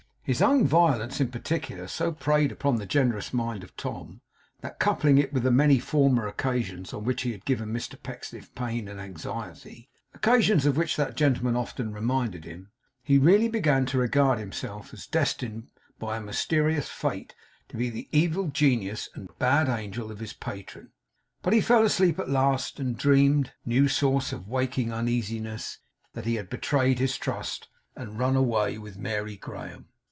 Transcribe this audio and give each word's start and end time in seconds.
His 0.23 0.41
own 0.41 0.65
violence, 0.65 1.19
in 1.19 1.29
particular, 1.29 1.87
so 1.87 2.13
preyed 2.13 2.53
upon 2.53 2.77
the 2.77 2.85
generous 2.85 3.33
mind 3.33 3.63
of 3.65 3.75
Tom, 3.75 4.21
that 4.61 4.79
coupling 4.79 5.17
it 5.17 5.33
with 5.33 5.43
the 5.43 5.51
many 5.51 5.77
former 5.77 6.25
occasions 6.25 6.93
on 6.93 7.03
which 7.03 7.23
he 7.23 7.33
had 7.33 7.43
given 7.43 7.73
Mr 7.73 8.01
Pecksniff 8.01 8.53
pain 8.55 8.87
and 8.87 8.97
anxiety 9.01 9.89
(occasions 10.13 10.65
of 10.65 10.77
which 10.77 10.95
that 10.95 11.17
gentleman 11.17 11.57
often 11.57 11.91
reminded 11.91 12.45
him), 12.45 12.69
he 13.03 13.17
really 13.17 13.49
began 13.49 13.85
to 13.87 13.97
regard 13.97 14.39
himself 14.39 14.93
as 14.93 15.05
destined 15.05 15.67
by 15.99 16.15
a 16.15 16.21
mysterious 16.21 16.87
fate 16.87 17.35
to 17.67 17.75
be 17.75 17.89
the 17.89 18.07
evil 18.13 18.47
genius 18.47 19.09
and 19.15 19.37
bad 19.37 19.67
angel 19.67 20.11
of 20.11 20.19
his 20.19 20.33
patron. 20.33 20.91
But 21.41 21.51
he 21.51 21.59
fell 21.61 21.83
asleep 21.83 22.19
at 22.19 22.29
last, 22.29 22.79
and 22.79 22.95
dreamed 22.97 23.51
new 23.65 23.89
source 23.89 24.31
of 24.31 24.47
waking 24.47 24.93
uneasiness 24.93 25.79
that 26.13 26.25
he 26.25 26.35
had 26.35 26.49
betrayed 26.49 26.99
his 26.99 27.17
trust, 27.17 27.67
and 27.97 28.19
run 28.19 28.37
away 28.37 28.77
with 28.77 28.97
Mary 28.97 29.35
Graham. 29.35 29.87